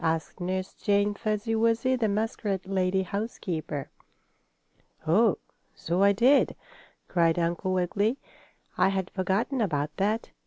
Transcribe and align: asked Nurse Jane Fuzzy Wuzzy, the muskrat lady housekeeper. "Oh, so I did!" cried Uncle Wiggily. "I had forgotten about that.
asked 0.03 0.39
Nurse 0.41 0.73
Jane 0.73 1.13
Fuzzy 1.13 1.53
Wuzzy, 1.53 1.95
the 1.95 2.07
muskrat 2.07 2.65
lady 2.65 3.03
housekeeper. 3.03 3.91
"Oh, 5.05 5.37
so 5.75 6.01
I 6.01 6.11
did!" 6.11 6.55
cried 7.07 7.37
Uncle 7.37 7.71
Wiggily. 7.71 8.17
"I 8.79 8.87
had 8.89 9.11
forgotten 9.11 9.61
about 9.61 9.95
that. 9.97 10.31